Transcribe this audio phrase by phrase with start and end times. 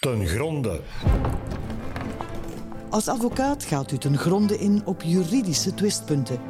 [0.00, 0.80] ten gronde.
[2.90, 6.40] Als advocaat gaat u ten gronde in op juridische twistpunten.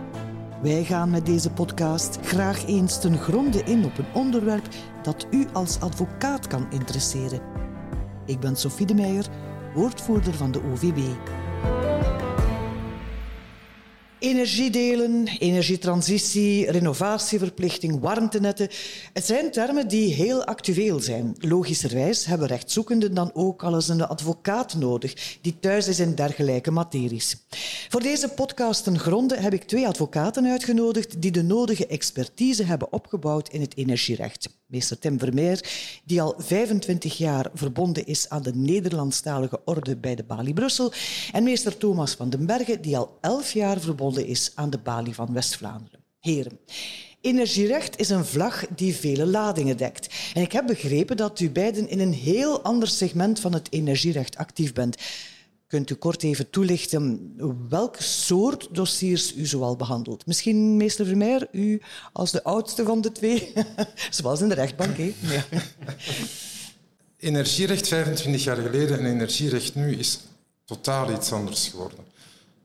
[0.62, 4.69] Wij gaan met deze podcast graag eens ten gronde in op een onderwerp
[5.03, 7.40] dat u als advocaat kan interesseren.
[8.26, 9.26] Ik ben Sophie de Meijer,
[9.74, 10.98] woordvoerder van de OVB.
[14.21, 18.69] Energiedelen, energietransitie, renovatieverplichting, warmtenetten.
[19.12, 21.34] Het zijn termen die heel actueel zijn.
[21.38, 26.70] Logischerwijs hebben rechtszoekenden dan ook al eens een advocaat nodig die thuis is in dergelijke
[26.70, 27.37] materies.
[27.88, 32.92] Voor deze podcast ten gronde heb ik twee advocaten uitgenodigd die de nodige expertise hebben
[32.92, 34.59] opgebouwd in het energierecht.
[34.70, 35.65] Meester Tim Vermeer,
[36.05, 40.92] die al 25 jaar verbonden is aan de Nederlandstalige orde bij de Bali Brussel,
[41.33, 45.14] en meester Thomas van den Bergen, die al 11 jaar verbonden is aan de Bali
[45.14, 46.01] van West-Vlaanderen.
[46.20, 46.59] Heren,
[47.20, 50.14] energierecht is een vlag die vele ladingen dekt.
[50.34, 54.36] En ik heb begrepen dat u beiden in een heel ander segment van het energierecht
[54.36, 54.97] actief bent.
[55.71, 57.35] Kunt u kort even toelichten
[57.69, 60.27] welke soort dossiers u zoal behandelt?
[60.27, 61.81] Misschien, meester Vermeer, u
[62.13, 63.53] als de oudste van de twee,
[64.11, 64.97] zoals in de rechtbank.
[67.17, 70.19] Energierecht 25 jaar geleden en energierecht nu is
[70.65, 71.98] totaal iets anders geworden.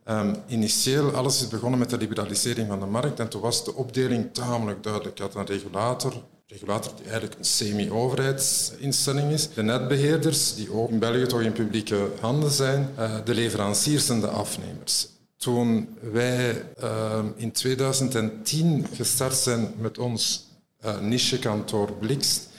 [0.09, 3.73] Um, initieel, alles is begonnen met de liberalisering van de markt en toen was de
[3.73, 5.17] opdeling tamelijk duidelijk.
[5.17, 10.99] Je had een regulator, regulator die eigenlijk een semi-overheidsinstelling is, de netbeheerders, die ook in
[10.99, 15.07] België toch in publieke handen zijn, uh, de leveranciers en de afnemers.
[15.37, 20.47] Toen wij uh, in 2010 gestart zijn met ons
[20.85, 22.49] uh, nichekantoor Blikst,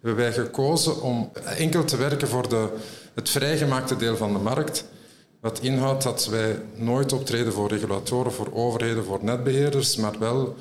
[0.00, 2.68] hebben wij gekozen om enkel te werken voor de,
[3.14, 4.84] het vrijgemaakte deel van de markt.
[5.40, 10.56] Wat inhoudt dat wij nooit optreden voor regulatoren, voor overheden, voor netbeheerders, maar wel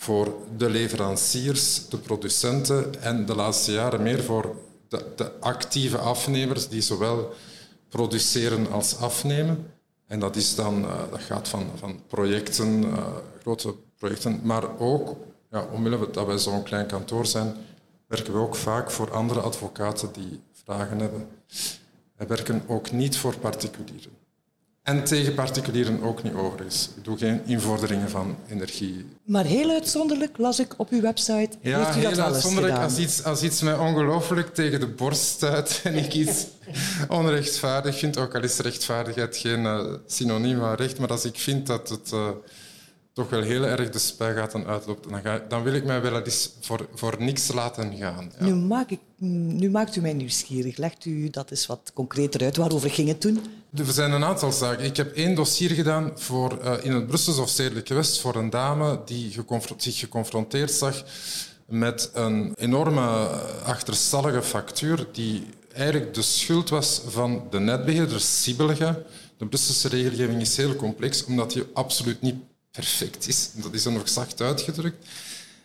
[0.00, 4.56] voor de leveranciers, de producenten en de laatste jaren meer voor
[4.88, 7.32] de, actieve afnemers die zowel
[7.88, 9.72] produceren als afnemen.
[10.06, 13.06] En dat, is dan, uh, dat gaat van, van projecten, uh,
[13.40, 15.16] grote projecten, maar ook,
[15.50, 17.54] ja, omwille dat wij zo'n klein kantoor zijn,
[18.06, 21.28] werken we ook vaak voor andere advocaten die vragen hebben.
[22.16, 24.19] Wij werken ook niet voor particulieren.
[24.90, 26.90] En tegen particulieren ook niet overigens.
[26.96, 29.06] Ik doe geen invorderingen van energie.
[29.24, 31.50] Maar heel uitzonderlijk las ik op uw website.
[31.60, 32.74] Ja, Heeft u dat heel uitzonderlijk.
[32.74, 32.88] gedaan?
[32.88, 36.46] Als iets, als iets mij ongelooflijk tegen de borst stuit en ik iets
[37.08, 41.66] onrechtvaardig vind, ook al is rechtvaardigheid geen uh, synoniem van recht, maar als ik vind
[41.66, 42.28] dat het uh,
[43.20, 46.50] toch wel heel erg de spuigaten uitloopt, dan, ga, dan wil ik mij wel eens
[46.60, 48.32] voor, voor niks laten gaan.
[48.38, 48.44] Ja.
[48.44, 49.00] Nu, maak ik,
[49.62, 50.76] nu maakt u mij nieuwsgierig.
[50.76, 52.56] Legt u dat eens wat concreter uit.
[52.56, 53.40] Waarover ging het toen?
[53.74, 54.84] Er zijn een aantal zaken.
[54.84, 58.50] Ik heb één dossier gedaan voor, uh, in het Brussels of Stedelijke West voor een
[58.50, 59.32] dame die
[59.76, 61.04] zich geconfronteerd zag
[61.66, 63.00] met een enorme
[63.64, 68.98] achterstallige factuur die eigenlijk de schuld was van de netbeheerder Sibelga.
[69.36, 72.34] De Brusselse regelgeving is heel complex, omdat die absoluut niet
[72.70, 73.50] perfect is.
[73.54, 75.06] Dat is er nog zacht uitgedrukt.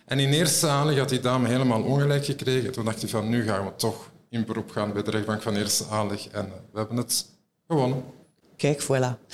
[0.05, 2.71] En in eerste aanleg had die dame helemaal ongelijk gekregen.
[2.71, 5.55] Toen dacht hij van, nu gaan we toch in beroep gaan bij de rechtbank van
[5.55, 6.27] eerste aanleg.
[6.27, 7.25] En uh, we hebben het
[7.67, 8.03] gewonnen.
[8.57, 9.27] Kijk, voilà.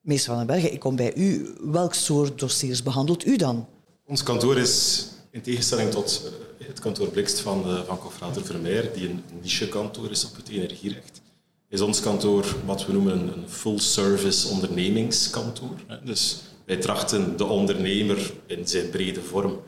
[0.00, 1.54] Meester Van den Bergen, ik kom bij u.
[1.60, 3.68] Welk soort dossiers behandelt u dan?
[4.06, 6.22] Ons kantoor is, in tegenstelling tot
[6.58, 10.48] uh, het kantoor Blikst van, uh, van Confrater Vermeer, die een niche-kantoor is op het
[10.48, 11.20] energierecht,
[11.68, 15.76] is ons kantoor wat we noemen een full-service ondernemingskantoor.
[16.04, 19.60] Dus wij trachten de ondernemer in zijn brede vorm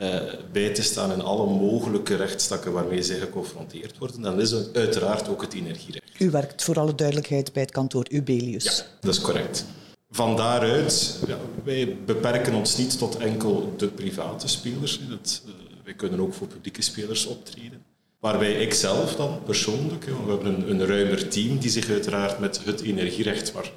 [0.00, 0.20] uh,
[0.52, 4.22] bij te staan in alle mogelijke rechtstakken waarmee zij geconfronteerd worden.
[4.22, 6.04] Dan is het uiteraard ook het energierecht.
[6.18, 8.64] U werkt voor alle duidelijkheid bij het kantoor Ubelius.
[8.64, 9.64] Ja, dat is correct.
[10.10, 15.00] Van daaruit, ja, wij beperken ons niet tot enkel de private spelers.
[15.08, 15.52] Dat, uh,
[15.84, 17.82] wij kunnen ook voor publieke spelers optreden.
[18.20, 22.64] Waarbij ik zelf dan persoonlijk, we hebben een, een ruimer team die zich uiteraard met
[22.64, 23.72] het energierecht, maar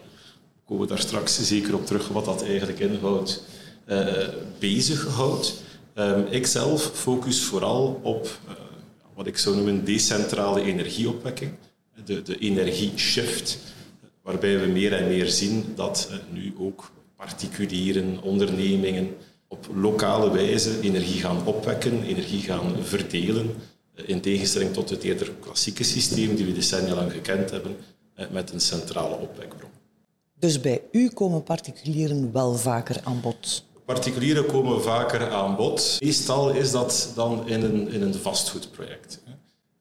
[0.65, 3.43] komen we daar straks zeker op terug wat dat eigenlijk inhoudt,
[3.87, 4.27] uh,
[4.59, 5.61] bezighoudt.
[5.95, 8.53] Um, ik zelf focus vooral op uh,
[9.13, 11.51] wat ik zou noemen decentrale energieopwekking,
[12.05, 13.57] de, de energieshift,
[14.21, 19.15] waarbij we meer en meer zien dat uh, nu ook particulieren, ondernemingen
[19.47, 23.55] op lokale wijze energie gaan opwekken, energie gaan verdelen,
[23.95, 27.75] in tegenstelling tot het eerder klassieke systeem die we decennia lang gekend hebben,
[28.31, 29.69] met een centrale opwekbron.
[30.43, 33.65] Dus bij u komen particulieren wel vaker aan bod?
[33.85, 35.97] Particulieren komen vaker aan bod.
[35.99, 39.21] Meestal is dat dan in een, in een vastgoedproject.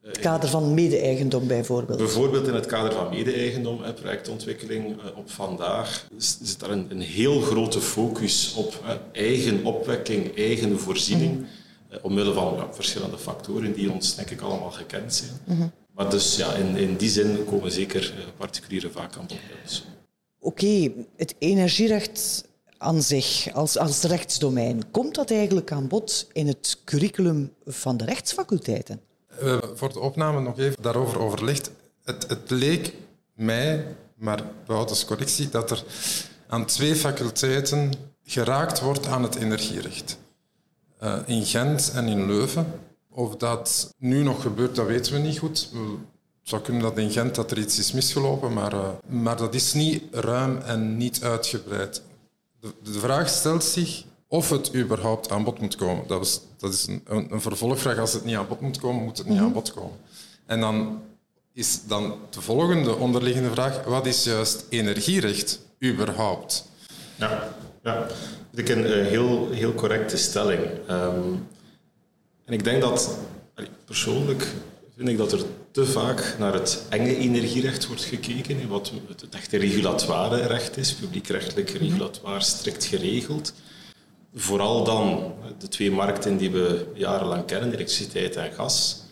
[0.03, 1.99] Het kader van mede-eigendom bijvoorbeeld?
[1.99, 7.81] Bijvoorbeeld in het kader van mede-eigendom, projectontwikkeling op vandaag, zit daar een, een heel grote
[7.81, 11.37] focus op eigen opwekking, eigen voorziening.
[11.37, 11.47] Mm.
[12.03, 15.41] Omwille van ja, verschillende factoren die ons denk ik allemaal gekend zijn.
[15.45, 15.73] Mm -hmm.
[15.95, 19.83] Maar dus ja, in, in die zin komen zeker particulieren vaak aan bod
[20.45, 22.45] Oké, het energierecht
[22.79, 28.05] aan zich, als, als rechtsdomein, komt dat eigenlijk aan bod in het curriculum van de
[28.05, 29.01] rechtsfaculteiten?
[29.27, 31.71] We hebben voor de opname nog even daarover overlegd.
[32.05, 32.95] Het, het leek
[33.35, 35.85] mij, maar behoud correctie, dat er
[36.47, 37.93] aan twee faculteiten
[38.25, 40.19] geraakt wordt aan het energierecht.
[41.03, 42.67] Uh, in Gent en in Leuven.
[43.11, 45.71] Of dat nu nog gebeurt, dat weten we niet goed.
[46.43, 49.55] Het zou kunnen dat in Gent dat er iets is misgelopen, maar, uh, maar dat
[49.55, 52.03] is niet ruim en niet uitgebreid.
[52.61, 56.07] De, de, vraag stelt zich of het überhaupt aan bod moet komen.
[56.07, 57.99] Dat is, dat is een, een, vervolgvraag.
[57.99, 59.49] Als het niet aan bod moet komen, moet het niet mm -hmm.
[59.49, 59.97] aan bod komen.
[60.47, 61.03] En dan
[61.53, 66.69] is dan de volgende onderliggende vraag, wat is juist energierecht überhaupt?
[67.15, 67.49] Ja,
[67.83, 68.07] ja.
[68.55, 70.63] ik een uh, heel, heel correcte stelling.
[70.91, 71.47] Um,
[72.45, 73.17] en ik denk dat,
[73.85, 74.47] persoonlijk
[74.97, 79.57] vind ik dat er te vaak naar het enge energierecht wordt gekeken, wat het echte
[79.57, 83.53] regulatoire recht is, publiekrechtelijk regulatoire strikt geregeld.
[84.35, 89.03] Vooral dan de twee markten die we jarenlang kennen, elektriciteit en gas.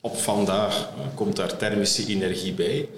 [0.00, 2.88] Op vandaag komt daar thermische energie bij,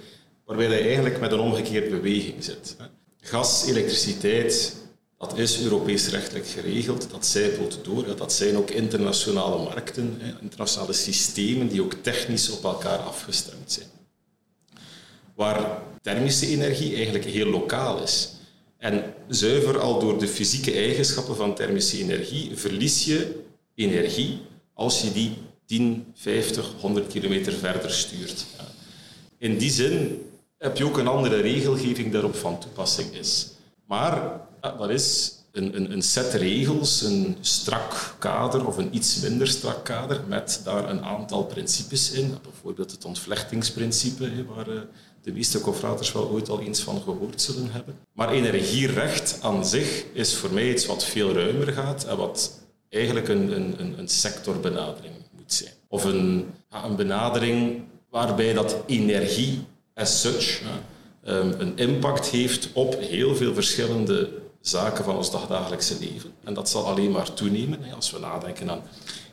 [0.45, 2.75] waarbij je eigenlijk met een omgekeerde beweging zit.
[3.21, 4.75] Gas, elektriciteit,
[5.29, 8.15] dat is Europees rechtelijk geregeld, dat zijpelt door.
[8.15, 13.87] Dat zijn ook internationale markten, internationale systemen die ook technisch op elkaar afgestemd zijn.
[15.35, 18.29] Waar thermische energie eigenlijk heel lokaal is.
[18.77, 23.43] En zuiver al door de fysieke eigenschappen van thermische energie verlies je
[23.75, 24.41] energie
[24.73, 25.33] als je die
[25.65, 28.45] 10, 50, 100 kilometer verder stuurt.
[29.37, 30.21] In die zin
[30.57, 33.47] heb je ook een andere regelgeving daarop van toepassing is.
[33.87, 39.47] Maar dat is een, een, een, set regels, een strak kader of een iets minder
[39.47, 42.37] strak kader met daar een aantal principes in.
[42.43, 44.81] Bijvoorbeeld het ontvlechtingsprincipe, waar eh,
[45.21, 47.95] de meeste confraters wel ooit al eens van gehoord zullen hebben.
[48.13, 53.27] Maar energierecht aan zich is voor mij iets wat veel ruimer gaat en wat eigenlijk
[53.27, 55.73] een, een, een sectorbenadering moet zijn.
[55.87, 60.61] Of een, een benadering waarbij dat energie as such
[61.23, 66.33] ehm, een impact heeft op heel veel verschillende zaken van ons dagdagelijkse leven.
[66.43, 68.81] En dat zal alleen maar toenemen als we nadenken aan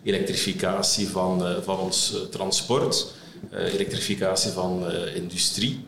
[0.03, 3.13] elektrificatie van, eh, van ons eh, transport,
[3.51, 5.85] eh, elektrificatie van industrie.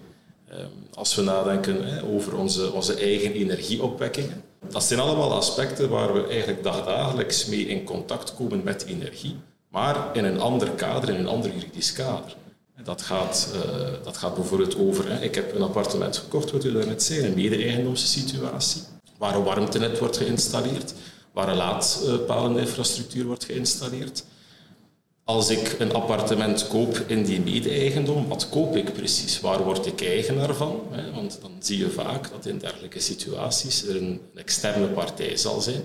[0.48, 4.42] Ehm, als we nadenken over onze, onze eigen energieopwekkingen.
[4.70, 9.36] Dat zijn allemaal aspecten waar we eigenlijk dagdagelijks mee in contact komen met energie,
[9.68, 12.36] maar in een ander kader, in een ander juridisch kader.
[12.84, 13.48] Dat gaat,
[14.04, 18.82] dat gaat bijvoorbeeld over, ik heb een appartement gekocht, wat u daarnet zei, een mede-eigendomssituatie
[19.22, 20.94] waar een warmtenet wordt geïnstalleerd,
[21.32, 24.24] waar een laadpaleninfrastructuur wordt geïnstalleerd.
[25.24, 29.40] Als ik een appartement koop in die mede-eigendom, wat koop ik precies?
[29.40, 30.80] Waar word ik eigenaar van?
[31.14, 35.82] Want dan zie je vaak dat in dergelijke situaties er een externe partij zal zijn.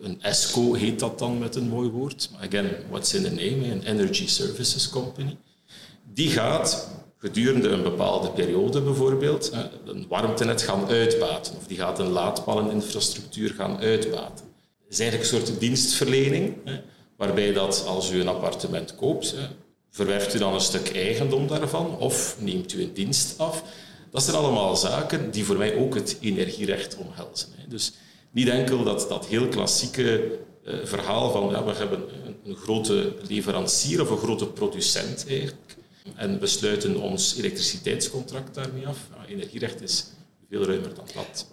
[0.00, 2.30] Een ESCO heet dat dan met een mooi woord.
[2.40, 3.70] Again, what's in the name?
[3.70, 5.36] Een Energy Services Company.
[6.12, 6.88] Die gaat
[7.18, 9.52] gedurende een bepaalde periode bijvoorbeeld
[9.84, 11.56] een warmtenet gaan uitbaten.
[11.56, 14.44] Of die gaat een laadpaleninfrastructuur gaan uitbaten.
[14.84, 16.54] Het is eigenlijk een soort dienstverlening,
[17.16, 19.34] waarbij dat als u een appartement koopt,
[19.90, 23.62] verwerft u dan een stuk eigendom daarvan of neemt u een dienst af.
[24.10, 27.48] Dat zijn allemaal zaken die voor mij ook het energierecht omhelzen.
[27.68, 27.92] Dus
[28.30, 32.04] niet enkel dat, dat heel klassieke eh, verhaal van ja, we hebben
[32.44, 35.75] een grote leverancier of een grote producent eigenlijk
[36.14, 38.98] en we sluiten ons elektriciteitscontract daarmee af.
[39.28, 40.04] energierecht is
[40.50, 41.46] veel ruimer dan dat.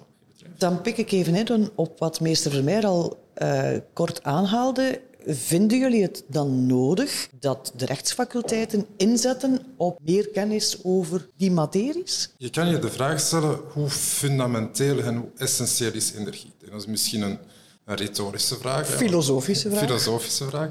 [0.58, 5.02] Dan pik ik even in op wat meester Vermeer al uh, kort aanhaalde.
[5.26, 12.30] Vinden jullie het dan nodig dat de rechtsfaculteiten inzetten op meer kennis over die materies?
[12.38, 16.52] Je kan je de vraag stellen hoe fundamenteel en hoe essentieel is energie?
[16.70, 17.38] Dat is misschien een,
[17.86, 18.88] een retorische vraag.
[18.88, 19.84] Filosofische vraag.
[19.84, 20.70] Filosofische vraag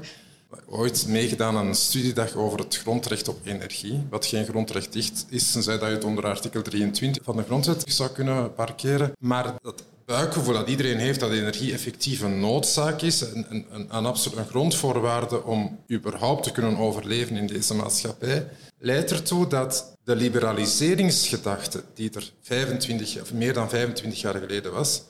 [0.73, 4.95] ooit meegedaan aan een studiedag over het grondrecht op energie, wat geen grondrecht
[5.29, 9.11] is, tenzij dat je het onder artikel 23 van de grondwet zou kunnen parkeren.
[9.19, 14.05] Maar dat buikgevoel dat iedereen heeft dat energie effectief een noodzaak is, een, een, een,
[14.35, 18.47] een grondvoorwaarde om überhaupt te kunnen overleven in deze maatschappij,
[18.79, 25.01] leidt ertoe dat de liberaliseringsgedachte, die er 25, of meer dan 25 jaar geleden was,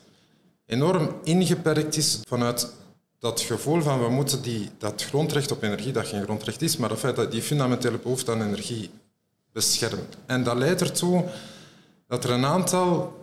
[0.66, 2.72] enorm ingeperkt is vanuit
[3.24, 6.96] dat gevoel van we moeten die, dat grondrecht op energie, dat geen grondrecht is, maar
[6.96, 8.90] feit dat die fundamentele behoefte aan energie
[9.52, 10.18] beschermt.
[10.26, 11.24] En dat leidt ertoe
[12.08, 13.18] dat er een aantal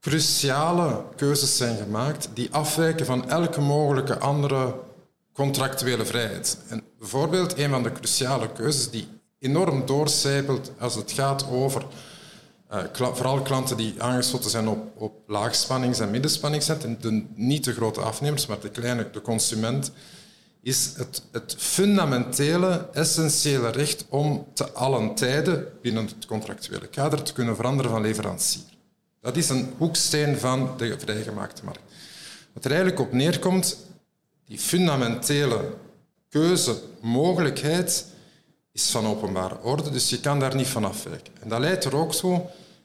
[0.00, 4.74] cruciale keuzes zijn gemaakt die afwijken van elke mogelijke andere
[5.32, 6.58] contractuele vrijheid.
[6.68, 9.08] En bijvoorbeeld, een van de cruciale keuzes die
[9.38, 11.82] enorm doorcijpelt als het gaat over
[12.72, 18.00] uh, vooral klanten die aangesloten zijn op, op laagspannings- en middenspanningsnetten, de, niet de grote
[18.00, 19.92] afnemers, maar de kleine, de consument,
[20.62, 27.32] is het, het fundamentele, essentiële recht om te allen tijden binnen het contractuele kader te
[27.32, 28.62] kunnen veranderen van leverancier.
[29.20, 31.80] Dat is een hoeksteen van de vrijgemaakte markt.
[32.52, 33.76] Wat er eigenlijk op neerkomt,
[34.46, 35.74] die fundamentele
[36.28, 38.06] keuzemogelijkheid
[38.76, 41.32] is van openbare orde, dus je kan daar niet van afwijken.
[41.40, 42.42] En dat leidt er ook toe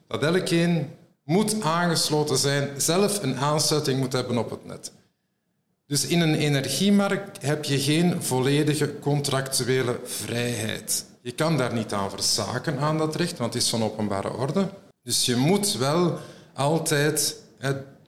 [0.08, 0.90] dat elkeen
[1.24, 4.92] moet aangesloten zijn, zelf een aansluiting moet hebben op het net.
[5.86, 11.04] Dus in een energiemarkt heb je geen volledige contractuele vrijheid.
[11.22, 14.68] Je kan daar niet aan verzaken aan dat recht, want het is van openbare orde.
[15.02, 16.18] Dus je moet wel
[16.54, 17.36] altijd,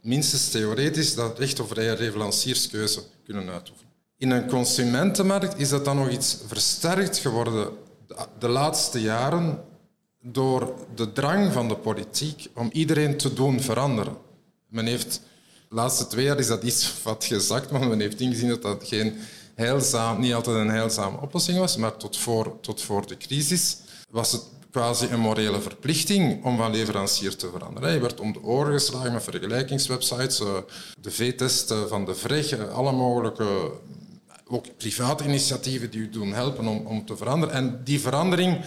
[0.03, 3.84] minstens theoretisch, dat recht op vrije leverancierskeuze kunnen uitoefenen.
[4.25, 7.69] In een consumentenmarkt is dat dan nog iets versterkt geworden
[8.39, 9.61] de laatste jaren
[10.23, 14.17] door de drang van de politiek om iedereen te doen veranderen.
[14.69, 15.21] Men heeft,
[15.69, 18.85] de laatste twee jaar is dat iets wat gezakt, maar men heeft ingezien dat dat
[18.85, 19.15] geen
[19.55, 23.77] heilzaam, niet altijd een heilzame oplossing was, maar tot voor, tot voor de crisis
[24.11, 27.93] was het quasi een morele verplichting om van leverancier te veranderen.
[27.93, 30.57] Je werd om de oren geslagen met vergelijkingswebsites, eh,
[31.01, 33.71] de V-test van de VREG, eh, alle mogelijke
[34.55, 37.55] ook private initiatieven die u doen helpen om, om te veranderen.
[37.55, 38.65] En die verandering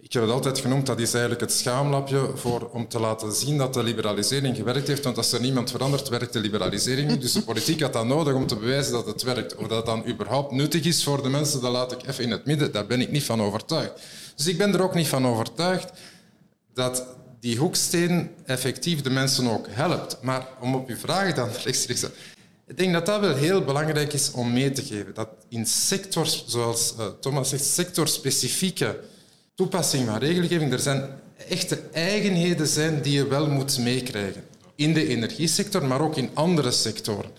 [0.00, 3.58] ik heb het altijd genoemd, dat is eigenlijk het schaamlapje voor, om te laten zien
[3.58, 5.04] dat de liberalisering gewerkt heeft.
[5.04, 7.20] Want als er niemand verandert, werkt de liberalisering niet.
[7.20, 9.56] Dus de politiek had dat nodig om te bewijzen dat het werkt.
[9.56, 12.44] Of dat dan überhaupt nuttig is voor de mensen, dat laat ik even in het
[12.44, 12.72] midden.
[12.72, 13.92] Daar ben ik niet van overtuigd.
[14.36, 15.92] Dus ik ben er ook niet van overtuigd
[16.74, 17.06] dat
[17.40, 20.18] die hoeksteen effectief de mensen ook helpt.
[20.22, 22.06] Maar om op uw vraag dan rechtstreeks...
[22.68, 25.14] Ik denk dat dat wel heel belangrijk is om mee te geven.
[25.14, 29.00] Dat in sectors, zoals uh, Thomas zegt, sectorspecifieke
[29.54, 31.08] toepassing van regelgeving, er zijn
[31.48, 34.44] echte eigenheden zijn die je wel moet meekrijgen.
[34.74, 37.30] In de energiesector, maar ook in andere sectoren.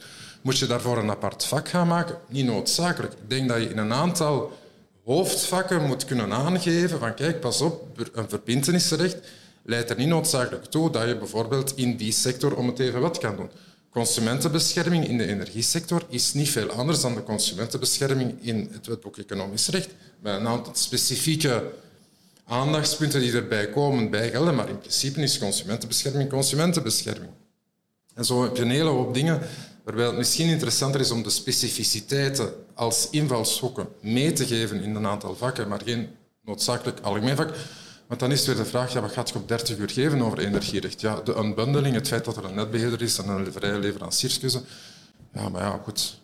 [0.42, 2.18] Moet je daarvoor een apart vak gaan maken?
[2.28, 3.14] Niet noodzakelijk.
[3.14, 4.58] Ik denk dat je in een aantal
[5.06, 9.18] hoofdvakken moet kunnen aangeven van kijk, pas op, een verbintenisrecht
[9.64, 13.18] leidt er niet noodzakelijk toe dat je bijvoorbeeld in die sector om het even wat
[13.18, 13.50] kan doen.
[13.90, 19.68] Consumentenbescherming in de energiesector is niet veel anders dan de consumentenbescherming in het wetboek economisch
[19.68, 19.90] recht.
[20.20, 21.72] Met een aantal specifieke
[22.46, 27.32] aandachtspunten die erbij komen bijgelden, maar in principe is consumentenbescherming consumentenbescherming.
[28.14, 29.42] En zo heb je een hele hoop dingen
[29.84, 35.08] waarbij het misschien interessanter is om de specificiteiten als invalshoeken mee te geven in een
[35.08, 36.10] aantal vakken, maar geen
[36.44, 37.56] noodzakelijk algemeen vak.
[38.10, 40.40] Want dan is weer de vraag, ja, wat gaat je op 30 uur geven over
[40.40, 41.02] energierecht?
[41.02, 44.62] Ja, de unbundling, het feit dat er een netbeheerder is en een vrije leverancierskeuze.
[45.34, 46.20] Ja, maar ja, goed.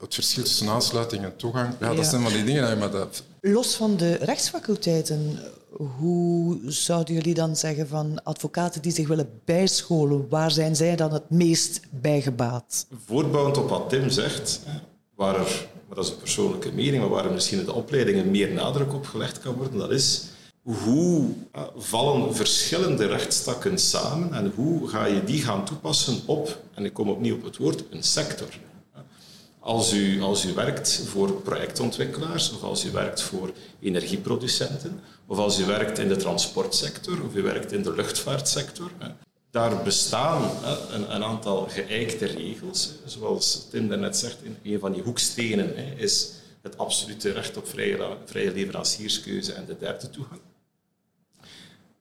[0.00, 2.78] Het verschil tussen aansluiting en toegang, ja, dat zijn van die dingen.
[2.78, 3.22] Maar dat...
[3.40, 5.38] Los van de rechtsfaculteiten,
[5.98, 11.12] hoe zouden jullie dan zeggen van advocaten die zich willen bijscholen, waar zijn zij dan
[11.12, 12.86] het meest bij gebaat?
[13.06, 14.60] Voortbouwend op wat Tim zegt,
[15.14, 18.30] waar er, maar dat is een persoonlijke mening, maar waar er misschien in de opleidingen
[18.30, 20.28] meer nadruk op gelegd kan worden, dat is
[20.62, 21.28] hoe
[21.76, 27.08] vallen verschillende rechtstakken samen en hoe ga je die gaan toepassen op, en ik kom
[27.08, 28.48] opnieuw op het woord, een sector.
[29.58, 35.58] Als u, als u werkt voor projectontwikkelaars, of als u werkt voor energieproducenten, of als
[35.58, 38.90] u werkt in de transportsector, of u werkt in de luchtvaartsector,
[39.50, 40.50] daar bestaan
[40.92, 42.90] een, een aantal geëikte regels.
[43.04, 46.30] Zoals Tim daarnet zegt, een van die hoekstenen is
[46.62, 50.40] het absolute recht op vrije, vrije leverancierskeuze en de derde toegang.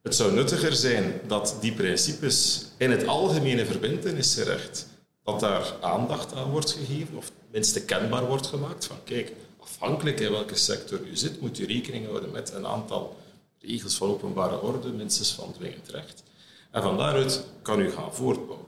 [0.02, 4.88] Het zou nuttiger zijn dat die principes in het algemene verbindenisrecht,
[5.24, 10.32] dat daar aandacht aan wordt gegeven, of minste kenbaar wordt gemaakt van kijk, afhankelijk in
[10.32, 13.18] welke sector u zit, moet u rekening houden met een aantal
[13.60, 16.24] regels van openbare orde, minstens van dwingend recht.
[16.72, 18.68] En van daaruit kan u gaan voortbouwen.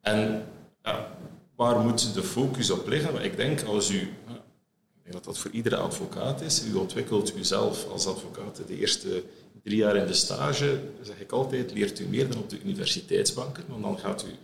[0.00, 0.46] En
[0.82, 1.16] ja,
[1.56, 3.24] waar moet de focus op liggen?
[3.24, 7.88] Ik denk als u, ik denk dat dat voor iedere advocaat is, u ontwikkelt uzelf
[7.88, 9.24] als advocaat de eerste
[9.62, 13.64] drie jaar in de stage, zeg ik altijd, leert u meer dan op de universiteitsbanken,
[13.68, 14.34] want dan gaat u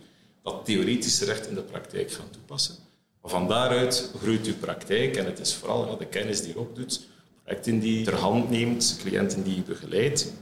[0.43, 2.75] dat theoretische recht in de praktijk gaan toepassen.
[3.21, 7.07] Maar van daaruit groeit uw praktijk en het is vooral de kennis die je opdoet,
[7.43, 10.33] projecten die je ter hand neemt, cliënten die je begeleidt.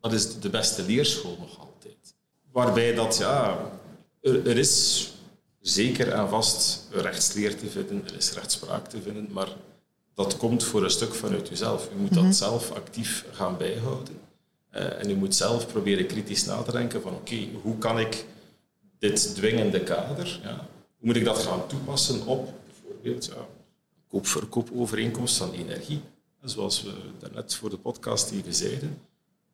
[0.00, 2.14] Dat is de beste leerschool nog altijd.
[2.52, 3.70] Waarbij dat, ja,
[4.20, 5.12] er, er is
[5.60, 9.48] zeker en vast rechtsleer te vinden, er is rechtspraak te vinden, maar
[10.14, 11.88] dat komt voor een stuk vanuit jezelf.
[11.88, 12.32] Je moet dat mhm.
[12.32, 14.18] zelf actief gaan bijhouden.
[14.74, 18.24] Uh, en je moet zelf proberen kritisch na te denken van oké, hoe kan ik
[18.98, 20.56] dit dwingende kader, ja,
[20.98, 23.46] hoe moet ik dat gaan toepassen op bijvoorbeeld ja,
[24.08, 26.00] koop-verkoopovereenkomst van energie?
[26.44, 28.98] zoals we daarnet voor de podcast even zeiden.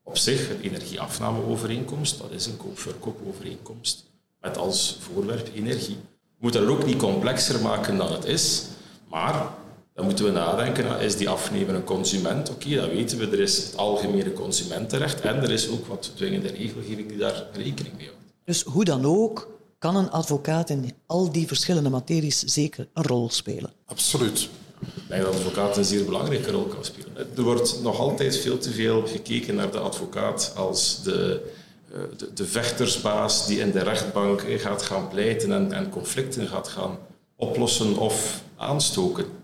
[0.02, 4.04] Op zich, een energieafnameovereenkomst, dat is een koop-verkoopovereenkomst
[4.40, 5.96] met als voorwerp energie.
[5.96, 8.66] We moeten dat ook niet complexer maken dan het is,
[9.08, 9.54] maar
[10.00, 12.50] dan moeten we nadenken, is die afnemer een consument?
[12.50, 16.48] Oké, dat weten we, er is het algemene consumentenrecht en er is ook wat dwingende
[16.48, 18.20] regelgeving die daar rekening mee houdt.
[18.44, 23.30] Dus hoe dan ook, kan een advocaat in al die verschillende materies zeker een rol
[23.30, 23.72] spelen.
[23.86, 24.48] Absoluut.
[24.80, 27.26] Ik denk dat de advocaat een zeer belangrijke rol kan spelen.
[27.36, 31.50] Er wordt nog altijd veel te veel gekeken naar de advocaat als de,
[31.92, 36.68] eh, de, de vechtersbaas die in de rechtbank gaat gaan pleiten en, en conflicten gaat
[36.68, 36.98] gaan
[37.36, 39.39] oplossen of aanstoken.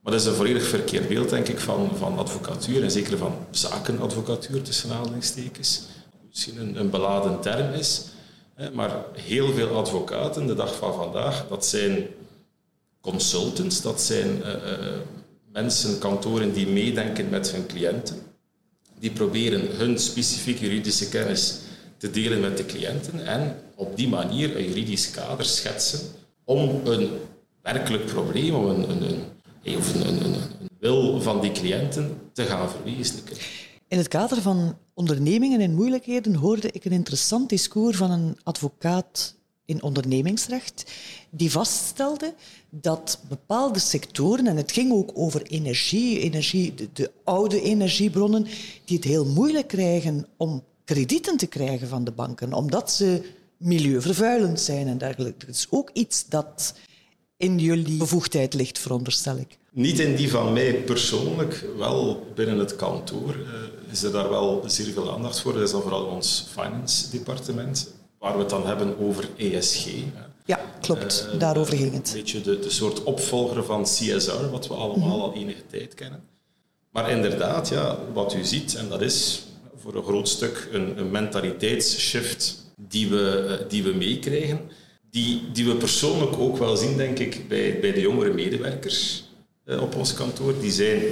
[0.00, 3.34] Maar dat is een volledig verkeerd beeld, denk ik, van, van advocatuur en zeker van
[3.50, 5.82] zakenadvocatuur tussen aanhalingstekens.
[6.28, 8.04] Misschien een, een beladen term is,
[8.72, 12.06] maar heel veel advocaten de dag van vandaag, dat zijn
[13.00, 14.54] consultants, dat zijn uh,
[15.52, 18.16] mensen, kantoren die meedenken met hun cliënten.
[18.98, 21.58] Die proberen hun specifieke juridische kennis
[21.96, 26.00] te delen met de cliënten en op die manier een juridisch kader schetsen
[26.44, 27.10] om een
[27.62, 29.22] werkelijk probleem, om een, een, een,
[29.64, 30.34] of een,
[30.78, 33.36] wil van die cliënten te gaan verwezenlijken.
[33.88, 39.34] In het kader van ondernemingen in moeilijkheden hoorde ik een interessant discours van een advocaat
[39.64, 40.92] in ondernemingsrecht,
[41.30, 42.34] die vaststelde
[42.70, 48.46] dat bepaalde sectoren, en het ging ook over energie, energie de, de, oude energiebronnen,
[48.84, 53.22] die het heel moeilijk krijgen om kredieten te krijgen van de banken, omdat ze
[53.56, 55.46] milieuvervuilend zijn en dergelijke.
[55.46, 56.74] Dat is ook iets dat
[57.40, 59.58] in jullie bevoegdheid ligt, veronderstel ik.
[59.72, 63.46] Niet in die van mij persoonlijk, wel binnen het kantoor uh,
[63.90, 65.52] is er daar wel zeer veel aandacht voor.
[65.52, 69.86] Dat is dan vooral ons finance departement, waar we het dan hebben over ESG.
[70.44, 71.28] Ja, klopt.
[71.32, 72.08] Uh, Daarover ging het.
[72.08, 75.20] Een beetje de, de soort opvolger van CSR, wat we allemaal mm -hmm.
[75.20, 76.22] al enige tijd kennen.
[76.90, 79.42] Maar inderdaad, ja, wat u ziet, en dat is
[79.76, 84.60] voor een groot stuk een, een mentaliteitsshift die we, uh, die we meekrijgen,
[85.10, 89.24] die, die we persoonlijk ook wel zien, denk ik, bij, bij de jongere medewerkers
[89.64, 90.54] uh, op ons kantoor.
[90.60, 91.02] Die zijn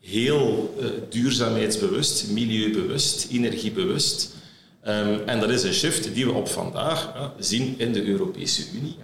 [0.00, 0.74] heel
[1.08, 4.34] duurzaamheidsbewust, milieubewust, energiebewust.
[4.88, 8.96] Um, en dat is een shift die we op vandaag zien in de Europese Unie,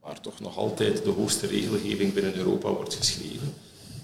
[0.00, 3.54] waar toch nog altijd de hoogste regelgeving binnen Europa wordt geschreven.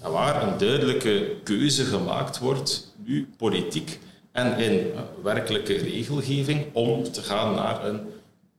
[0.01, 3.99] En waar een duidelijke keuze gemaakt wordt, nu politiek
[4.31, 4.87] en in
[5.23, 7.99] werkelijke regelgeving, om te gaan naar een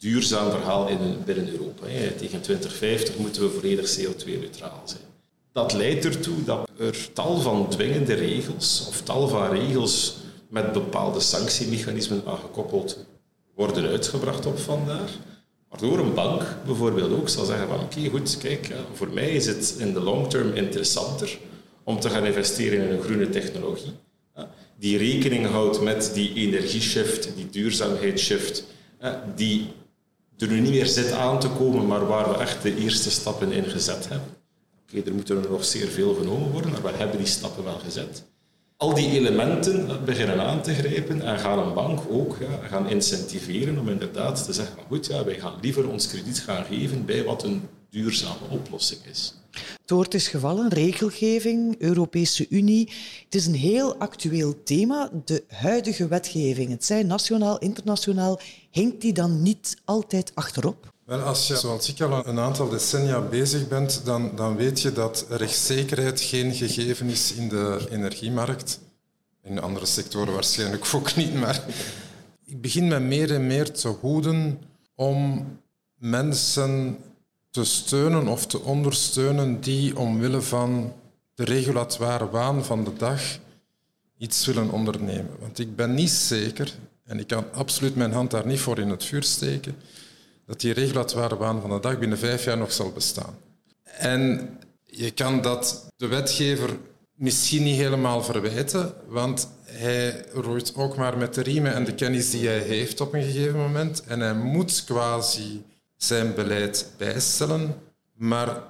[0.01, 1.87] duurzaam verhaal in, binnen Europa.
[1.87, 2.11] Hè.
[2.11, 5.03] Tegen 2050 moeten we volledig CO2-neutraal zijn.
[5.53, 10.17] Dat leidt ertoe dat er tal van dwingende regels of tal van regels
[10.49, 13.07] met bepaalde sanctiemechanismen aangekoppeld
[13.55, 15.11] worden uitgebracht op vandaag.
[15.69, 19.75] Waardoor een bank bijvoorbeeld ook zal zeggen van oké, goed, kijk, voor mij is het
[19.79, 21.39] in de long term interessanter
[21.85, 23.93] om te gaan investeren in een groene technologie.
[24.79, 28.65] Die rekening houdt met die energieshift, die duurzaamheidsshift,
[29.35, 29.67] die
[30.41, 33.53] er nu niet meer zit aan te komen, maar waar we echt de eerste stappen
[33.53, 34.29] in gezet hebben.
[34.83, 37.79] Oké, er moeten er nog zeer veel genomen worden, maar we hebben die stappen wel
[37.79, 38.25] gezet
[38.81, 43.79] al die elementen beginnen aan te grijpen en gaan een bank ook ja, gaan incentiveren
[43.79, 47.43] om inderdaad te zeggen, goed, ja, wij gaan liever ons krediet gaan geven bij wat
[47.43, 49.35] een duurzame oplossing is.
[49.81, 52.93] Het woord is gevallen, regelgeving, Europese Unie.
[53.25, 55.11] Het is een heel actueel thema.
[55.25, 60.93] De huidige wetgeving, het zij nationaal, internationaal, hinkt die dan niet altijd achterop?
[61.05, 64.93] Wel, als je, zoals ik al een aantal decennia bezig bent, dan, dan weet je
[64.93, 68.81] dat rechtszekerheid geen gegeven is in de energiemarkt.
[69.43, 71.65] In andere sectoren waarschijnlijk ook niet, maar
[72.45, 74.61] ik begin me meer en meer te hoeden
[74.95, 75.47] om
[75.99, 76.99] mensen
[77.51, 80.93] te steunen of te ondersteunen die omwille van
[81.35, 83.21] de regulatoire waan van de dag
[84.19, 85.37] iets willen ondernemen.
[85.41, 88.89] Want ik ben niet zeker, en ik kan absoluut mijn hand daar niet voor in
[88.89, 89.77] het vuur steken,
[90.47, 93.35] dat die regulatoire waan van de dag binnen vijf jaar nog zal bestaan.
[93.85, 94.51] En
[94.85, 96.77] je kan dat de wetgever
[97.15, 102.31] misschien niet helemaal verwijten, want hij roeit ook maar met de riemen en de kennis
[102.31, 104.03] die hij heeft op een gegeven moment.
[104.03, 105.63] En hij moet quasi
[106.05, 107.75] zijn beleid bijstellen.
[108.15, 108.63] Maar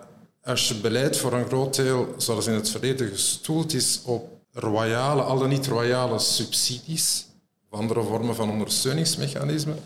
[0.44, 5.22] als je beleid voor een groot deel, zoals in het verleden, gestoeld is op royale,
[5.22, 7.26] al dan niet royale subsidies,
[7.70, 9.78] of andere vormen van ondersteuningsmechanismen,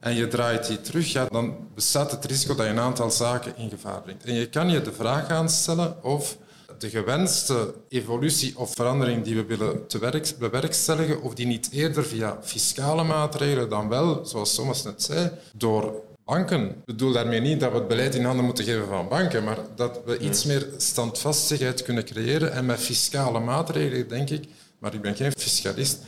[0.00, 3.56] en je draait die terug, ja, dan bestaat het risico dat je een aantal zaken
[3.56, 4.24] in gevaar brengt.
[4.24, 6.36] En je kan je de vraag aanstellen of
[6.78, 12.04] de gewenste evolutie of verandering die we willen te werk, bewerkstelligen, of die niet eerder
[12.04, 16.68] via fiscale maatregelen dan wel, zoals Thomas net zei, door banken.
[16.68, 19.58] Ik bedoel daarmee niet dat we het beleid in handen moeten geven van banken, maar
[19.76, 22.52] dat we iets meer standvastigheid kunnen creëren.
[22.52, 24.44] En met fiscale maatregelen, denk ik,
[24.78, 25.98] maar ik ben geen fiscalist,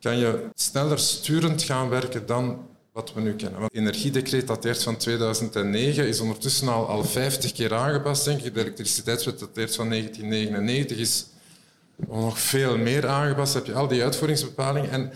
[0.00, 3.62] kan je sneller sturend gaan werken dan wat we nu kennen.
[3.62, 8.54] Het energiedecreet dateert van 2009, is ondertussen al, al 50 keer aangepast, denk ik.
[8.54, 11.26] De elektriciteitswet dateert van 1999, is
[11.96, 13.54] nog veel meer aangepast.
[13.54, 14.90] heb je al die uitvoeringsbepalingen.
[14.90, 15.12] En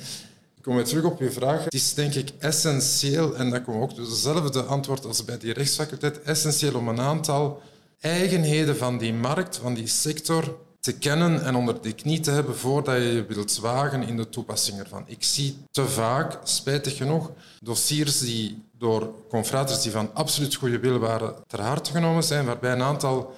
[0.63, 1.65] kom weer terug op je vraag.
[1.65, 6.23] Het is denk ik essentieel, en dat komt ook hetzelfde antwoord als bij die rechtsfaculteit,
[6.23, 7.63] essentieel om een aantal
[8.01, 12.57] eigenheden van die markt, van die sector, te kennen en onder de knie te hebben
[12.57, 15.05] voordat je je wilt wagen in de toepassing ervan.
[15.07, 20.99] Ik zie te vaak, spijtig genoeg, dossiers die door confraters die van absoluut goede wil
[20.99, 23.35] waren ter harte genomen zijn, waarbij een aantal,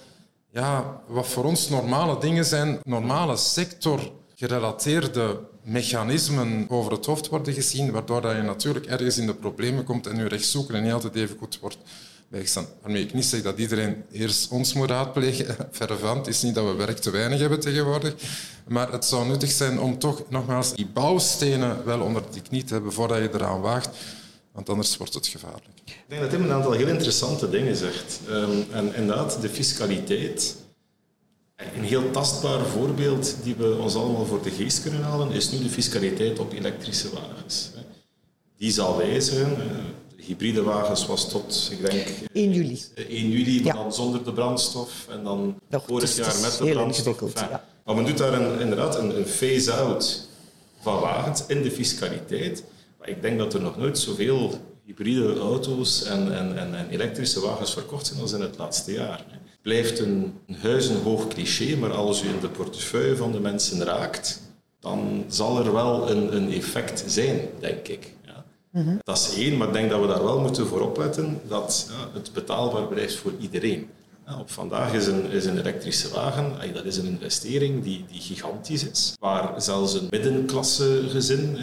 [0.51, 7.55] ja, wat voor ons normale dingen zijn, normale sector gerelateerde mechanismen over het hoofd worden
[7.55, 10.83] gezien, waardoor dat je natuurlijk ergens in de problemen komt en je recht zoeken en
[10.83, 11.79] niet altijd even goed wordt
[12.29, 12.67] bijgestaan.
[12.83, 15.57] Waarmee ik niet zeg dat iedereen eerst ons moet raadplegen.
[15.71, 16.17] Verre van.
[16.17, 18.15] Het is niet dat we werk te weinig hebben tegenwoordig.
[18.69, 22.73] Maar het zou nuttig zijn om toch nogmaals die bouwstenen wel onder de knie te
[22.73, 23.91] hebben voordat je eraan waagt.
[24.53, 25.81] Want anders wordt het gevaarlijk.
[25.85, 28.21] Ik denk dat hij een aantal heel interessante dingen zegt.
[28.29, 30.57] Um, en inderdaad, de fiscaliteit
[31.57, 35.59] een heel tastbaar voorbeeld die we ons allemaal voor de geest kunnen halen, is nu
[35.59, 37.71] de fiscaliteit op elektrische wagens.
[38.57, 39.57] Die zal wijzigen.
[40.17, 42.07] Hybride wagens was tot, ik denk...
[42.33, 42.81] 1 juli.
[42.95, 45.07] 1 juli, maar dan zonder de brandstof.
[45.11, 47.21] En dan Nog, vorig jaar met de brandstof.
[47.21, 47.65] Enfin, ja.
[47.85, 50.29] Maar men doet daar een, inderdaad een, een phase-out
[50.81, 52.65] van wagens in de fiscaliteit.
[52.99, 57.41] Maar ik denk dat er nog nooit zoveel hybride auto's en, en, en, en elektrische
[57.41, 59.25] wagens verkocht zijn als in het laatste jaar
[59.65, 64.41] blijft een, een huizenhoog cliché, maar als u in de portefeuille van de mensen raakt,
[64.81, 68.13] dan zal er wel een, een effect zijn, denk ik.
[68.27, 68.45] Ja.
[68.71, 68.97] Mhm.
[69.03, 72.19] Dat is één, maar ik denk dat we daar wel moeten voor opletten dat ja,
[72.19, 73.89] het betaalbaar blijft voor iedereen.
[74.27, 78.05] Ja, op vandaag is een, is een elektrische wagen ay, dat is een investering die,
[78.11, 81.59] die gigantisch is, waar zelfs een middenklasse gezin,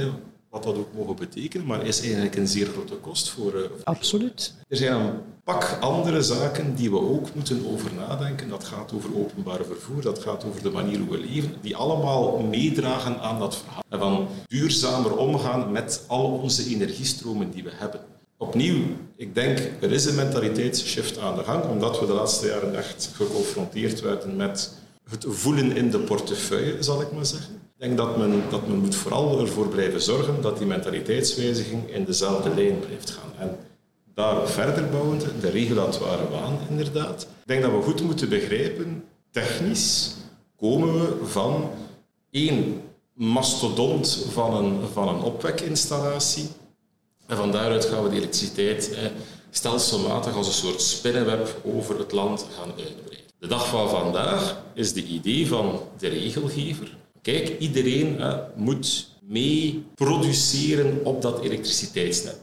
[0.49, 3.53] wat dat ook mogen betekenen, maar is eigenlijk een zeer grote kost voor...
[3.55, 4.53] Uh, Absoluut.
[4.67, 8.49] Er zijn een pak andere zaken die we ook moeten over nadenken.
[8.49, 12.39] Dat gaat over openbaar vervoer, dat gaat over de manier hoe we leven, die allemaal
[12.39, 13.83] meedragen aan dat verhaal.
[13.89, 18.01] En van duurzamer omgaan met al onze energiestromen die we hebben.
[18.37, 18.83] Opnieuw,
[19.15, 23.11] ik denk, er is een mentaliteitsshift aan de gang, omdat we de laatste jaren echt
[23.13, 24.73] geconfronteerd werden met
[25.09, 27.53] het voelen in de portefeuille, zal ik maar zeggen.
[27.53, 32.05] Ik denk dat men, dat men moet vooral ervoor blijven zorgen dat die mentaliteitswijziging in
[32.05, 33.31] dezelfde lijn blijft gaan.
[33.47, 33.57] En
[34.13, 37.21] daarop verder bouwend, de regulatoire waan inderdaad.
[37.21, 40.13] Ik denk dat we goed moeten begrijpen, technisch
[40.57, 41.69] komen we van
[42.31, 42.81] één
[43.13, 46.47] mastodont van een, van een opwekinstallatie.
[47.27, 48.97] En van daaruit gaan we de elektriciteit
[49.49, 53.29] stelselmatig als een soort spinnenweb over het land gaan uitbreiden.
[53.39, 56.97] De dag van vandaag is de idee van de regelgever.
[57.21, 58.19] Kijk, iedereen
[58.55, 62.37] moet mee produceren op dat elektriciteitsnet.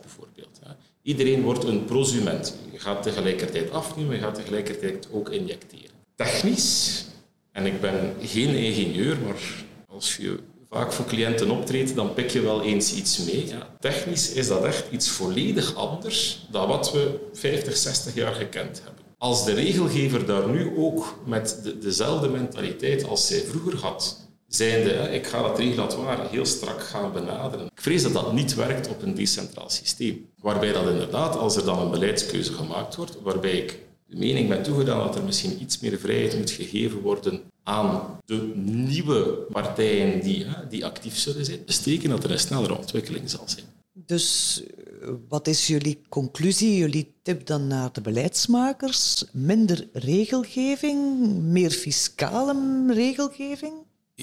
[1.09, 2.55] Iedereen wordt een prosument.
[2.73, 5.91] Je gaat tegelijkertijd afnemen, je gaat tegelijkertijd ook injecteren.
[6.15, 7.05] Technisch,
[7.53, 10.39] en ik ben geen ingenieur, maar als je
[10.71, 13.47] vaak voor cliënten optreedt, dan pik je wel eens iets mee.
[13.47, 13.75] Ja.
[13.81, 19.05] Technisch is dat echt iets volledig anders dan wat we 50, 60 jaar gekend hebben.
[19.19, 24.91] Als de regelgever daar nu ook met de, dezelfde mentaliteit als zij vroeger had, zijnde,
[24.91, 27.67] ik ga dat regulatoire heel strak gaan benaderen.
[27.67, 30.29] Ik vrees dat dat niet werkt op een decentraal systeem.
[30.41, 34.63] Waarbij dat inderdaad, als er dan een beleidskeuze gemaakt wordt, waarbij ik de mening ben
[34.63, 40.47] toegedaan dat er misschien iets meer vrijheid moet gegeven worden aan de nieuwe partijen die,
[40.69, 43.67] die actief zullen zijn, betekent dat er een snellere ontwikkeling zal zijn.
[43.93, 44.63] Dus
[45.03, 49.25] eh, wat is jullie conclusie, jullie tip dan naar de beleidsmakers?
[49.33, 53.73] Minder regelgeving, meer fiscale regelgeving?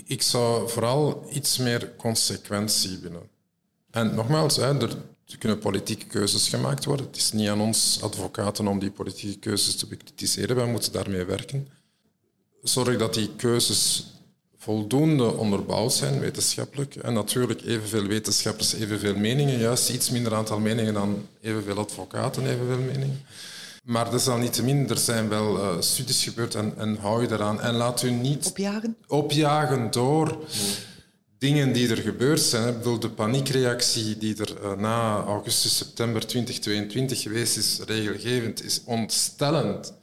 [0.03, 3.29] Ik zou vooral iets meer consequentie willen.
[3.91, 4.97] En nogmaals, hè, er
[5.39, 7.05] kunnen politieke keuzes gemaakt worden.
[7.05, 10.55] Het is niet aan ons advocaten om die politieke keuzes te bekritiseren.
[10.55, 11.67] Wij moeten daarmee werken.
[12.63, 14.05] Zorg dat die keuzes
[14.57, 16.95] voldoende onderbouwd zijn, wetenschappelijk.
[16.95, 19.59] En natuurlijk evenveel wetenschappers, evenveel meningen.
[19.59, 23.25] Juist iets minder aantal meningen dan evenveel advocaten, evenveel meningen.
[23.85, 27.61] Maar desalniettemin, er zijn wel uh, studies gebeurd en, en, hou je eraan.
[27.61, 30.37] En laat u niet opjagen, opjagen door
[31.37, 32.67] dingen die er gebeurd zijn.
[32.67, 38.81] Ik bedoel, de paniekreactie die er uh, na augustus, september 2022 geweest is, regelgevend, is
[38.85, 39.93] ontstellend.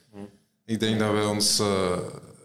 [0.64, 1.60] Ik denk dat wij ons...
[1.60, 1.96] Uh,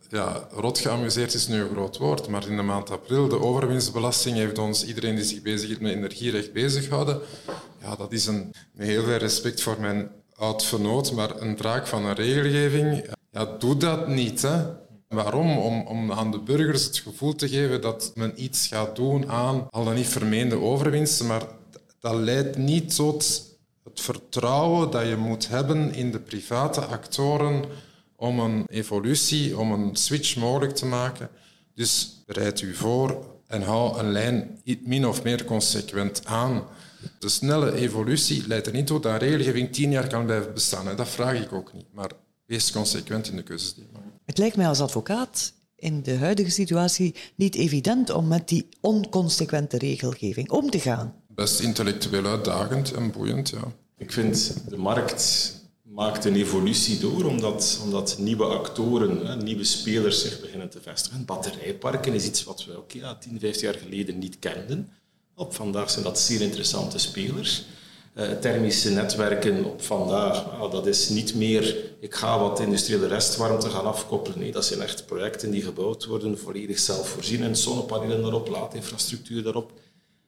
[0.10, 4.36] ja, rot geamuseerd is nu een groot woord, maar in de maand april, de overwinstbelasting
[4.36, 7.19] heeft ons, iedereen die zich bezig met energierecht bezighouden.
[7.82, 11.88] Ja, dat is een, met heel veel respect voor mijn oud vernoot, maar een draak
[11.88, 13.06] van een regelgeving.
[13.32, 14.41] Ja, doe dat niet.
[14.41, 14.65] Hè.
[15.08, 15.58] Waarom?
[15.58, 19.67] Om, om aan de burgers het gevoel te geven dat men iets gaat doen aan
[19.69, 21.41] al dan niet vermeende overwinsten, maar
[22.00, 23.45] dat leidt niet tot
[23.84, 27.63] het vertrouwen dat je moet hebben in de private actoren
[28.15, 31.30] om een evolutie, om een switch mogelijk te maken.
[31.73, 36.63] Dus bereid u voor en hou een lijn min of meer consequent aan.
[37.20, 40.96] De snelle evolutie leidt er niet toe dat regelgeving tien jaar kan blijven bestaan.
[40.96, 41.86] Dat vraag ik ook niet.
[41.91, 42.12] Maar
[42.46, 44.06] wees consequent in de keuzes die je maakt.
[44.26, 49.78] Het lijkt mij als advocaat in de huidige situatie niet evident om met die onconsequente
[49.78, 51.15] regelgeving om te gaan.
[51.28, 53.74] Best intellectueel uitdagend en boeiend, ja.
[53.98, 55.56] Ik vind de markt
[55.98, 61.26] maakt een evolutie door, omdat, omdat nieuwe actoren, nieuwe spelers zich beginnen te vestigen.
[61.26, 64.91] Batterijparken is iets wat we ook ja, 10, 15 jaar geleden niet kenden.
[65.39, 67.63] Op vandaag zijn dat zeer interessante spelers.
[68.15, 73.69] Uh, thermische netwerken op vandaag, nou, dat is niet meer ik ga wat industriële restwarmte
[73.69, 74.39] gaan afkoppelen.
[74.39, 79.71] Nee, dat zijn echt projecten die gebouwd worden, volledig zelfvoorzienend, zonnepanelen daarop, laadinfrastructuur daarop.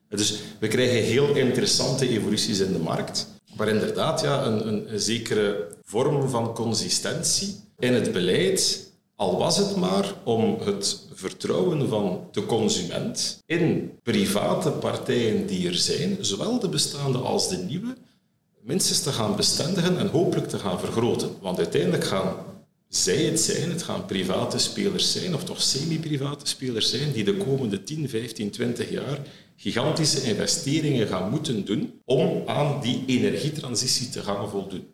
[0.09, 5.67] Dus we krijgen heel interessante evoluties in de markt, waar inderdaad ja, een, een zekere
[5.83, 8.88] vorm van consistentie in het beleid
[9.19, 15.75] al was het maar om het vertrouwen van de consument in private partijen die er
[15.75, 17.97] zijn, zowel de bestaande als de nieuwe,
[18.61, 21.29] minstens te gaan bestendigen en hopelijk te gaan vergroten.
[21.41, 22.35] Want uiteindelijk gaan
[22.87, 27.37] zij het zijn, het gaan private spelers zijn, of toch semi-private spelers zijn, die de
[27.37, 29.19] komende 10, 15, 20 jaar
[29.55, 34.87] gigantische investeringen gaan moeten doen om aan die energietransitie te gaan voldoen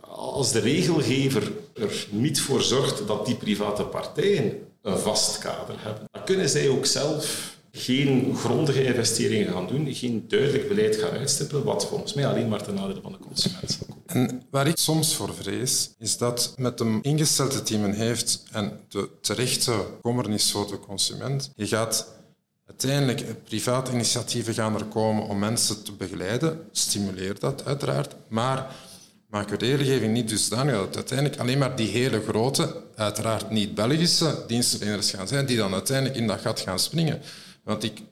[0.00, 6.08] als de regelgever er niet voor zorgt dat die private partijen een vast kader hebben,
[6.10, 11.64] dan kunnen zij ook zelf geen grondige investeringen gaan doen, geen duidelijk beleid gaan uitstippelen,
[11.64, 15.14] wat volgens mij alleen maar ten nadele van de consument zal En waar ik soms
[15.14, 20.78] voor vrees, is dat met de ingestelde die heeft en de terechte kommernis voor de
[20.78, 22.06] consument, je gaat
[22.66, 28.74] uiteindelijk, private initiatieven gaan er komen om mensen te begeleiden, stimuleer dat uiteraard, maar
[29.34, 34.44] maak de regelgeving niet dusdanig dat uiteindelijk alleen maar die hele grote, uiteraard niet Belgische
[34.46, 37.20] dienstverleners gaan zijn, die dan uiteindelijk in dat gat gaan springen.
[37.64, 38.02] Want ik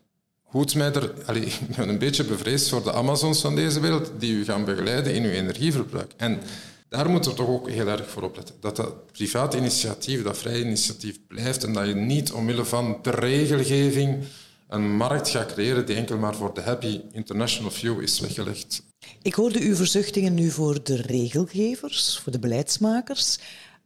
[0.43, 1.13] hoed mij er,
[1.77, 5.25] ben een beetje bevreesd voor de Amazons van deze wereld, die u gaan begeleiden in
[5.25, 6.13] uw energieverbruik.
[6.17, 6.41] En
[6.89, 8.55] daar moeten we toch ook heel erg voor opletten.
[8.61, 13.11] Dat dat private initiatief, dat vrije initiatief blijft en dat je niet omwille van de
[13.11, 14.25] regelgeving
[14.69, 18.92] een markt gaat creëren die enkel maar voor de happy international view is weggelegd.
[19.23, 23.39] Ik hoorde uw verzuchtingen nu voor de regelgevers, voor de beleidsmakers,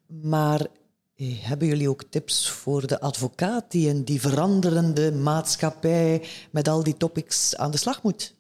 [0.07, 0.67] maar
[1.17, 6.83] eh, hebben jullie ook tips voor de advocaat die in die veranderende maatschappij met al
[6.83, 8.35] die topics aan de slag moet?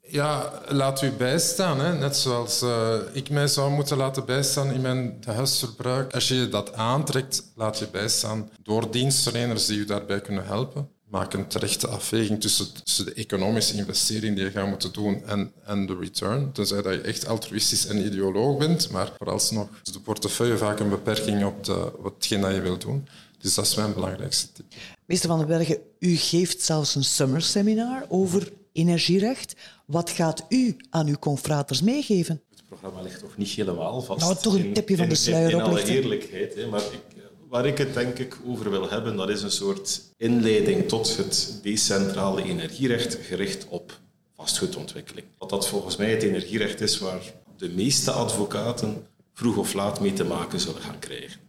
[0.00, 1.80] Ja, laat u bijstaan.
[1.80, 1.98] Hè.
[1.98, 6.14] Net zoals uh, ik mij zou moeten laten bijstaan in mijn huisverbruik.
[6.14, 11.32] Als je dat aantrekt, laat je bijstaan door dienstverleners die u daarbij kunnen helpen maak
[11.34, 15.86] een terechte afweging tussen, tussen, de economische investering die je gaat moeten doen en, en
[15.86, 16.52] de return.
[16.52, 20.88] Tenzij dat je echt altruïstisch en ideoloog bent, maar vooralsnog is de portefeuille vaak een
[20.88, 23.08] beperking op de, watgeen dat je wilt doen.
[23.38, 24.66] Dus dat is mijn belangrijkste tip.
[25.04, 29.54] Meester Van den Bergen, u geeft zelfs een summer seminar over energierecht.
[29.84, 32.42] Wat gaat u aan uw confraters meegeven?
[32.50, 34.20] Het programma ligt nog niet helemaal vast.
[34.20, 37.09] Nou, toch een tipje van de sluier in, in, in alle eerlijkheid, hè, maar ik,
[37.50, 41.58] waar ik het denk ik over wil hebben, dat is een soort inleiding tot het
[41.62, 43.98] decentrale energierecht gericht op
[44.36, 45.26] vastgoedontwikkeling.
[45.38, 50.12] Wat dat volgens mij het energierecht is waar de meeste advocaten vroeg of laat mee
[50.12, 51.40] te maken zullen gaan krijgen.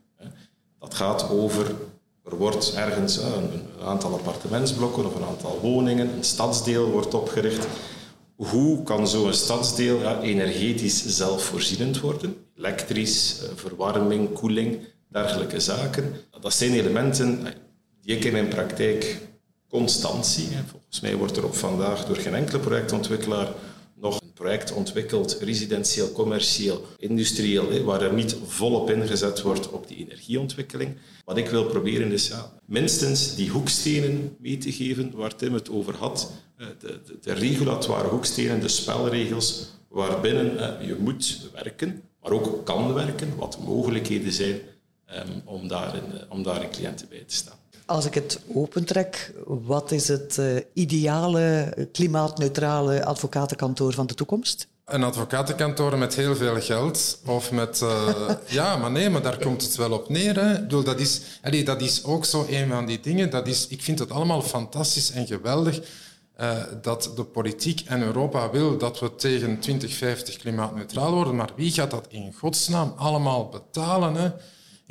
[0.80, 1.76] Dat gaat over,
[2.24, 7.68] er wordt ergens een aantal appartementsblokken of een aantal woningen, een stadsdeel wordt opgericht.
[8.36, 12.36] Hoe kan zo'n stadsdeel energetisch zelfvoorzienend worden?
[12.58, 14.80] Elektrisch, eh, verwarming, koeling
[15.12, 16.14] dergelijke zaken.
[16.42, 17.44] Dat zijn elementen
[18.02, 19.18] die ik in mijn praktijk
[19.70, 20.48] constant zie.
[20.70, 23.48] Volgens mij wordt er op vandaag door geen enkele projectontwikkelaar
[24.02, 29.98] nog een project ontwikkeld, residentieel, commercieel, industrieel, waar er niet volop ingezet wordt op die
[29.98, 30.96] energieontwikkeling.
[31.26, 35.70] Wat ik wil proberen is ja, minstens die hoekstenen mee te geven waar Tim het
[35.70, 36.32] over had.
[36.80, 43.52] De, de, regulatoire hoekstenen, de spelregels waarbinnen je moet werken, maar ook kan werken, wat
[43.52, 44.60] de mogelijkheden zijn
[45.12, 47.60] Ehm, om, daar een, eh, om daar een cliënten bij te staan.
[47.86, 54.68] Als ik het opentrek, wat is het uh, ideale klimaatneutrale advocatenkantoor van de toekomst?
[54.86, 57.20] Een advocatenkantoor met heel veel geld.
[57.26, 57.82] Of met...
[57.84, 60.36] Uh, ja, maar nee, maar daar komt het wel op neer.
[60.36, 60.54] Hè.
[60.54, 63.30] Ik bedoel, dat, is, allee, dat is ook zo een van die dingen.
[63.30, 65.82] Dat is, ik vind het allemaal fantastisch en geweldig
[66.42, 71.36] uh, dat de politiek en Europa wil dat we tegen 2050 klimaatneutraal worden.
[71.36, 74.16] Maar wie gaat dat in godsnaam allemaal betalen?
[74.16, 74.32] Hè?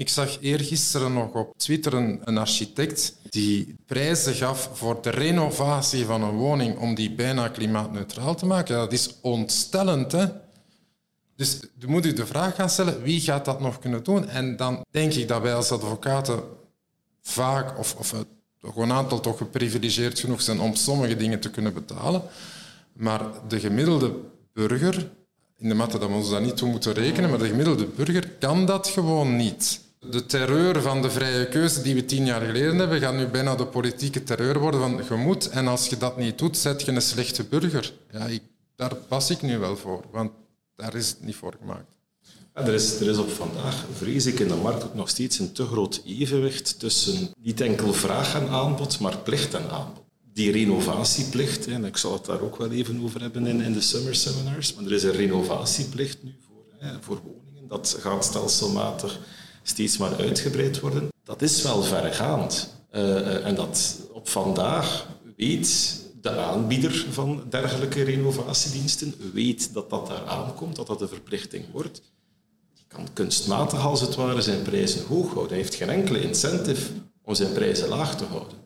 [0.00, 6.22] Ik zag eergisteren nog op Twitter een, architect die prijzen gaf voor de renovatie van
[6.22, 8.76] een woning om die bijna klimaatneutraal te maken.
[8.76, 10.12] Dat is ontstellend.
[10.12, 10.26] Hè?
[11.36, 14.28] Dus je moet u de vraag gaan stellen, wie gaat dat nog kunnen doen?
[14.28, 16.42] En dan denk ik dat wij als advocaten
[17.22, 18.14] vaak, of, of
[18.60, 22.22] toch een aantal toch geprivilegeerd genoeg zijn om sommige dingen te kunnen betalen.
[22.92, 24.14] Maar de gemiddelde
[24.52, 25.10] burger,
[25.56, 28.28] in de mate dat we ons dat niet toe moeten rekenen, maar de gemiddelde burger
[28.28, 29.88] kan dat gewoon niet.
[30.08, 33.54] De terreur van de vrije keuze die we tien jaar geleden hebben, gaat nu bijna
[33.54, 36.92] de politieke terreur worden van je moet en als je dat niet doet, zet je
[36.92, 37.92] een slechte burger.
[38.12, 38.28] Ja,
[38.76, 40.30] daar pas ik nu wel voor, want
[40.76, 41.96] daar is het niet voor gemaakt.
[42.52, 45.52] er, is, er is op vandaag, vrees ik, in de markt ook nog steeds een
[45.52, 50.04] te groot evenwicht tussen niet enkel vraag en aanbod, maar plicht en aanbod.
[50.32, 53.80] Die renovatieplicht, en ik zal het daar ook wel even over hebben in, in de
[53.80, 57.68] summer seminars, maar er is een renovatieplicht nu voor, hè, voor woningen.
[57.68, 59.18] Dat gaat stelselmatig
[59.62, 61.08] steeds maar uitgebreid worden.
[61.24, 62.74] Dat is wel verregaand.
[62.94, 70.26] Uh, en dat op vandaag weet de aanbieder van dergelijke renovatiediensten weet dat dat daar
[70.26, 72.02] aankomt, dat dat een verplichting wordt.
[72.74, 75.48] Die kan kunstmatig als het ware zijn prijzen hoog houden.
[75.48, 76.90] Hij heeft geen enkele incentive
[77.24, 78.58] om zijn prijzen laag te houden.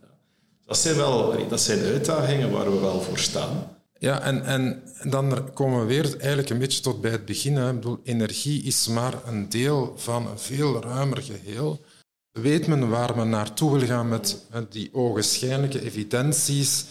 [0.66, 3.73] Dat zijn, wel, dat zijn uitdagingen waar we wel voor staan.
[4.04, 7.56] Ja, en, en dan komen we weer eigenlijk een beetje tot bij het begin.
[7.56, 11.84] Ik bedoel, energie is maar een deel van een veel ruimer geheel.
[12.32, 14.36] Weet men waar men naartoe wil gaan met
[14.68, 16.84] die ogenschijnlijke evidenties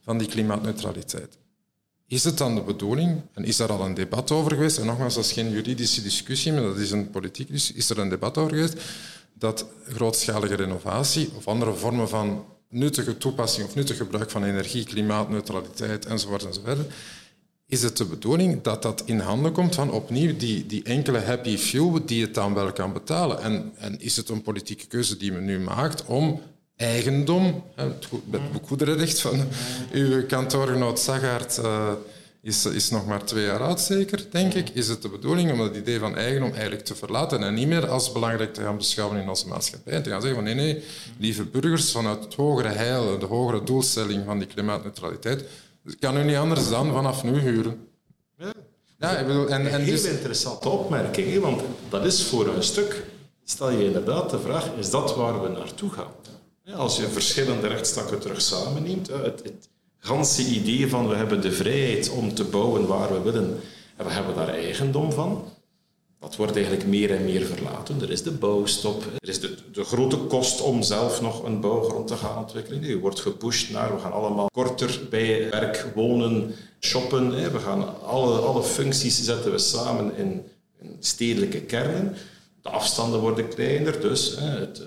[0.00, 1.38] van die klimaatneutraliteit.
[2.06, 5.14] Is het dan de bedoeling, en is daar al een debat over geweest, en nogmaals,
[5.14, 8.38] dat is geen juridische discussie, maar dat is een politieke discussie, is er een debat
[8.38, 8.76] over geweest
[9.34, 16.06] dat grootschalige renovatie of andere vormen van nuttige toepassing of nuttig gebruik van energie, klimaatneutraliteit
[16.06, 16.78] enzovoort enzovoort,
[17.66, 21.56] is het de bedoeling dat dat in handen komt van opnieuw die, die enkele happy
[21.56, 23.42] few die het dan wel kan betalen?
[23.42, 26.40] En, en is het een politieke keuze die men nu maakt om
[26.76, 28.08] eigendom, het
[28.52, 29.48] boekhoederenrecht van
[29.92, 31.92] uw kantoorgenoot Sagaert uh,
[32.42, 34.68] is, is nog maar twee jaar oud, zeker, denk ik.
[34.68, 37.88] Is het de bedoeling om dat idee van eigendom eigenlijk te verlaten en niet meer
[37.88, 39.92] als belangrijk te gaan beschouwen in onze maatschappij?
[39.92, 40.84] En te gaan zeggen van nee, nee,
[41.18, 45.44] lieve burgers, vanuit het hogere heil, de hogere doelstelling van die klimaatneutraliteit,
[45.98, 47.88] kan u niet anders dan vanaf nu huren.
[48.38, 48.52] Ja,
[48.98, 50.04] ja ik bedoel, en, en Een dus...
[50.04, 53.04] interessante opmerking, want dat is voor een stuk,
[53.44, 56.12] stel je inderdaad de vraag, is dat waar we naartoe gaan?
[56.74, 62.10] Als je verschillende rechtstakken terug samenneemt, het, het ganse idee van we hebben de vrijheid
[62.10, 63.60] om te bouwen waar we willen
[63.96, 65.44] en we hebben daar eigendom van,
[66.20, 68.00] dat wordt eigenlijk meer en meer verlaten.
[68.00, 72.06] Er is de bouwstop, er is de, de grote kost om zelf nog een bouwgrond
[72.06, 72.84] te gaan ontwikkelen.
[72.84, 77.52] Je wordt gepusht naar, we gaan allemaal korter bij werk wonen, shoppen.
[77.52, 80.42] We gaan alle, alle functies zetten we samen in,
[80.98, 82.16] stedelijke kernen.
[82.62, 84.78] De afstanden worden kleiner, dus het,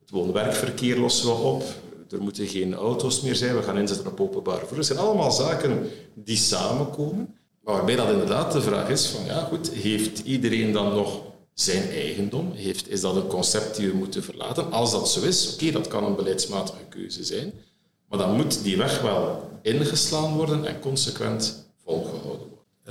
[0.00, 1.64] het woon-werkverkeer lossen we op.
[2.10, 3.56] Er moeten geen auto's meer zijn.
[3.56, 4.76] We gaan inzetten op openbaar vervoer.
[4.76, 7.34] Het zijn allemaal zaken die samenkomen.
[7.62, 11.20] Maar waarbij dat inderdaad de vraag is van, ja goed, heeft iedereen dan nog
[11.54, 12.52] zijn eigendom?
[12.52, 14.72] Heeft, is dat een concept die we moeten verlaten?
[14.72, 17.52] Als dat zo is, oké, dat kan een beleidsmatige keuze zijn.
[18.08, 22.29] Maar dan moet die weg wel ingeslaan worden en consequent volgehouden.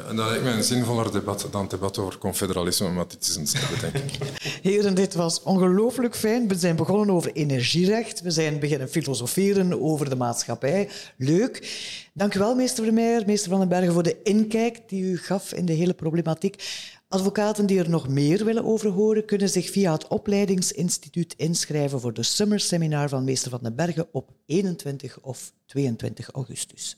[0.07, 3.41] En dat lijkt een zinvoller debat dan het debat over confederalisme, maar dit is een
[3.41, 4.17] hetzelfde, denk ik.
[4.61, 6.47] Heren, dit was ongelooflijk fijn.
[6.47, 8.21] We zijn begonnen over energierecht.
[8.21, 10.89] We zijn beginnen filosoferen over de maatschappij.
[11.17, 11.77] Leuk.
[12.13, 15.53] Dank u wel, meester Vermeijer, meester Van den Bergen, voor de inkijk die u gaf
[15.53, 16.63] in de hele problematiek.
[17.07, 22.13] Advocaten die er nog meer willen over horen, kunnen zich via het opleidingsinstituut inschrijven voor
[22.13, 26.97] de Summer Seminar van meester Van den Bergen op 21 of 22 augustus.